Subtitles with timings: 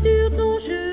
[0.00, 0.87] 就总是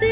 [0.00, 0.06] 喜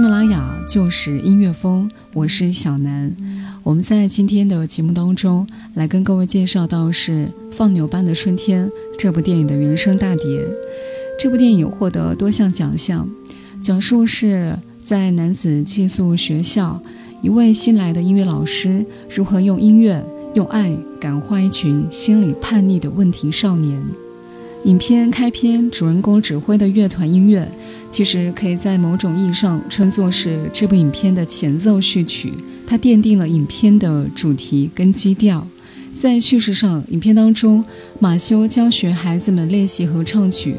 [0.00, 3.14] 马拉雅就是音乐风，我是小南。
[3.62, 8.66] 我们在今天的节目当中来跟各位介绍到是《放牛班的春天》
[8.98, 10.48] 这部电影的原声大碟。
[11.16, 13.08] 这部电影获得多项奖项，
[13.60, 16.82] 讲述是在男子寄宿学校，
[17.20, 23.82] 一位新来的音乐老师如何用音乐、用爱感化一群心理叛逆的问题少年。
[24.64, 27.50] 影片开篇，主人公指挥的乐团音乐。
[27.90, 32.34] 其实可以在某种意义上称作是这部影片的前奏序曲，
[32.66, 35.46] 它奠定了影片的主题跟基调。
[35.94, 37.64] 在叙事上，影片当中，
[37.98, 40.54] 马修教学孩子们练习合唱曲，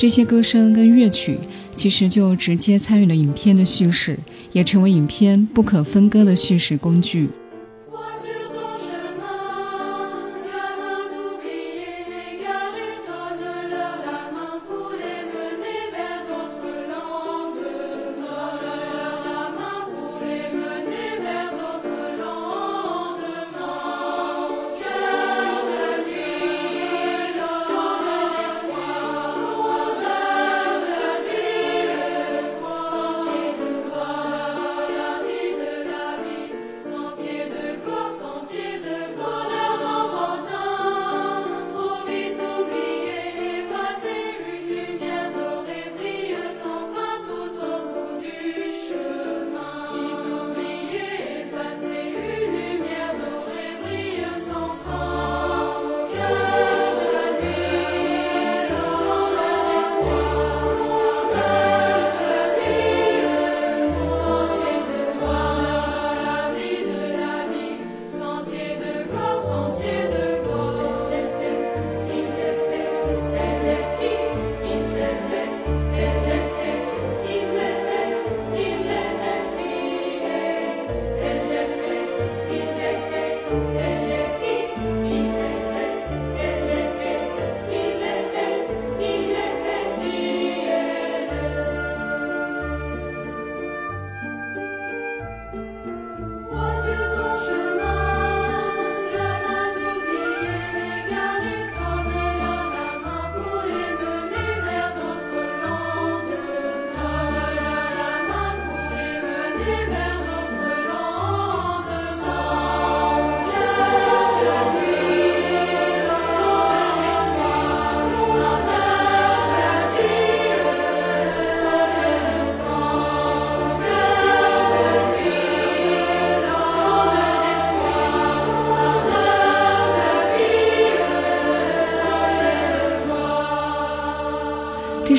[0.00, 1.36] 这些歌声跟乐曲
[1.76, 4.18] 其实就直接参与了影片的叙事，
[4.50, 7.28] 也成为影片不可分割的叙事工具。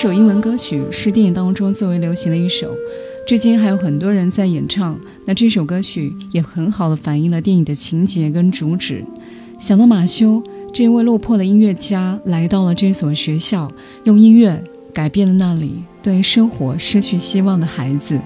[0.02, 2.76] 这首英文歌曲是电影当中最为流行的一首，
[3.28, 5.00] 至今还有很多人在演唱。
[5.26, 9.06] 那这首歌曲也很好的反映了电影的情节跟主旨。
[9.60, 10.42] 想到马修
[10.74, 13.72] 这位落魄的音乐家来到了这所学校，
[14.06, 18.20] 用音乐改变了那里对生活失去希望的孩子。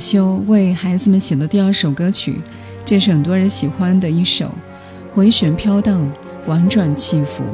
[0.00, 2.40] 修为孩子们写的第二首歌曲，
[2.86, 4.50] 这是很多人喜欢的一首，
[5.12, 6.10] 回旋飘荡，
[6.46, 7.44] 婉转起伏。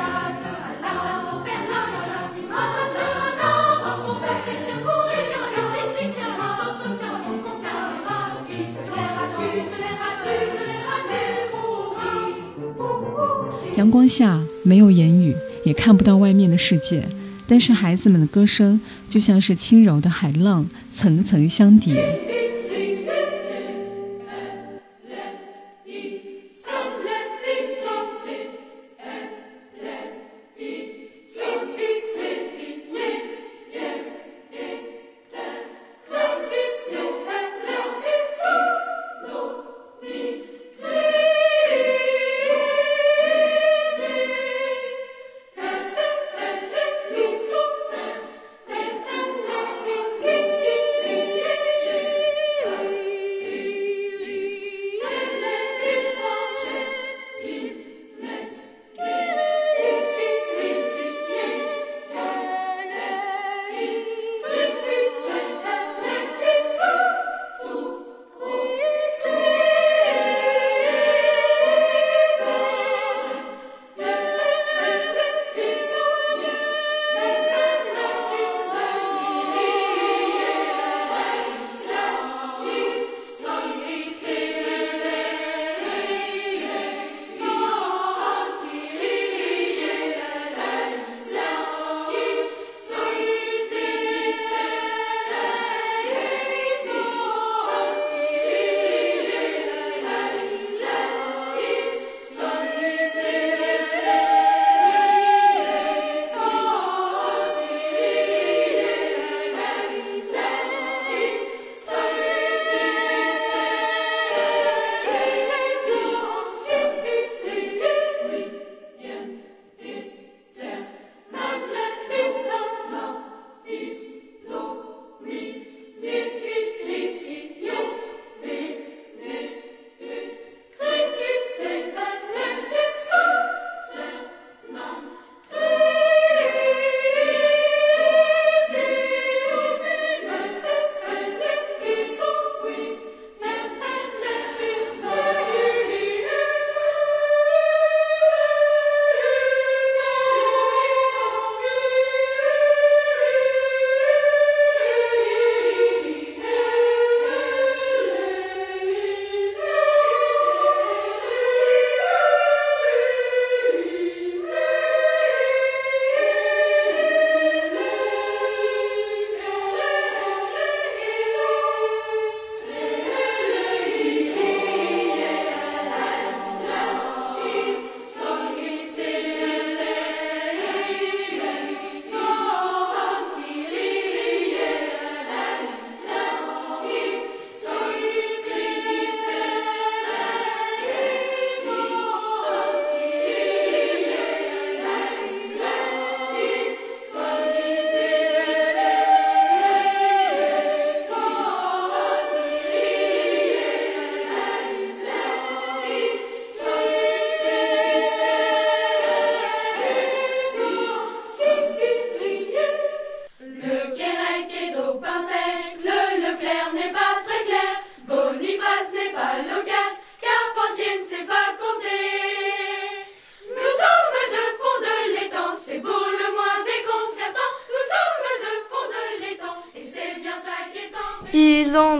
[13.76, 17.08] 阳光下没有言语，也看不到外面的世界，
[17.46, 18.78] 但是孩子们的歌声
[19.08, 22.29] 就像是轻柔的海浪，层层相叠。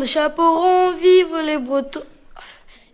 [0.00, 2.02] Ont des chapeaux ronds, vive les Bretons.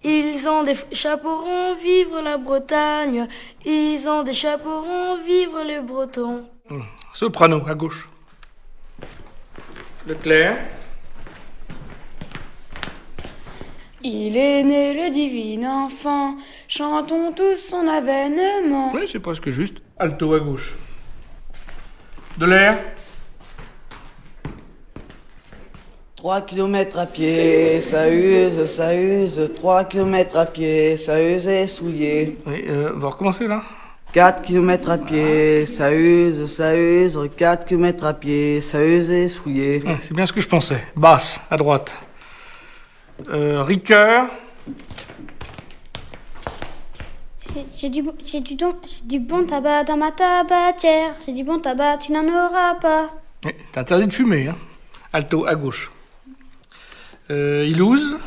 [0.02, 3.28] Ils ont des chapeaux ronds, vive la Bretagne.
[3.64, 6.48] Ils ont des chapeaux ronds, vive les Bretons.
[6.68, 6.80] Hmm.
[7.12, 8.08] Soprano, à gauche.
[10.06, 10.58] Leclerc.
[14.02, 16.36] Il est né le divin enfant,
[16.66, 18.92] chantons tous son avènement.
[18.94, 19.78] Oui, c'est presque juste.
[19.96, 20.74] Alto à gauche.
[22.38, 22.95] De l'air.
[26.26, 29.40] 3 km à pied, ça use, ça use.
[29.54, 32.36] 3 km à pied, ça use et souillé.
[32.44, 33.62] Oui, euh, on va recommencer là?
[34.12, 37.16] 4 km à pied, ça use, ça use.
[37.36, 39.84] 4 km à pied, ça use et souillé.
[40.02, 40.82] c'est bien ce que je pensais.
[40.96, 41.94] Basse, à droite.
[43.28, 44.26] Euh, Ricoeur.
[47.76, 51.14] J'ai du, j'ai du, don- j'ai du bon tabac dans ma tabatière.
[51.24, 53.10] J'ai du bon tabac, tu n'en auras pas.
[53.42, 54.56] T'es interdit de fumer, hein.
[55.12, 55.92] Alto, à gauche.
[57.28, 58.18] Euh, Ilouz.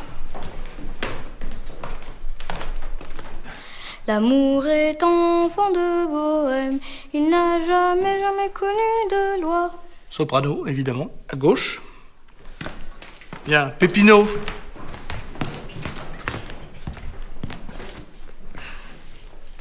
[4.07, 6.79] L'amour est enfant de bohème,
[7.13, 8.71] il n'a jamais, jamais connu
[9.11, 9.71] de loi.
[10.09, 11.81] Soprano, évidemment, à gauche.
[13.45, 14.27] Bien, Pépino.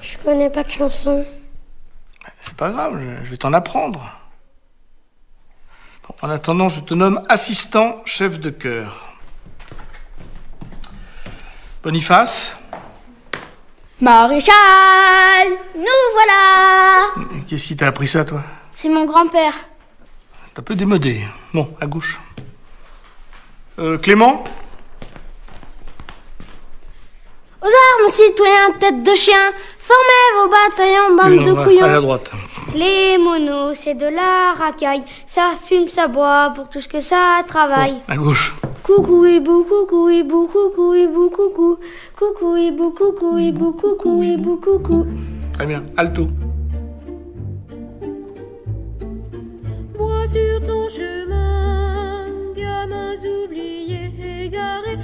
[0.00, 1.24] Je connais pas de chanson.
[2.40, 4.18] C'est pas grave, je, vais t'en apprendre.
[6.08, 9.07] Bon, en attendant, je te nomme assistant chef de chœur.
[11.82, 12.56] Boniface.
[14.00, 17.42] Maréchal, nous voilà.
[17.48, 18.42] Qu'est-ce qui t'a appris ça, toi?
[18.70, 19.54] C'est mon grand-père.
[20.54, 21.20] T'as peu démodé.
[21.52, 22.20] Bon, à gauche.
[23.78, 24.44] Euh, Clément?
[27.60, 31.84] Aux armes, citoyens, tête de chien, formez vos bataillons, bande de couillons.
[31.84, 32.30] à droite.
[32.74, 35.02] Les monos, c'est de la racaille.
[35.26, 37.96] Ça fume, ça boit pour tout ce que ça travaille.
[38.08, 38.54] À gauche.
[38.88, 41.78] Coucou hibou, coucou hibou, coucou hibou, coucou.
[42.16, 45.06] Coucou hibou, coucou hibou, coucou hibou, coucou.
[45.52, 45.84] Très bien.
[45.94, 46.26] Alto.
[49.92, 54.10] Vois sur ton chemin, gamins oubliés,
[54.46, 54.98] égarés,